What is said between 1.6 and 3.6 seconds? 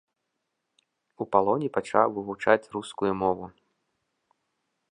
пачаў вывучаць рускую мову.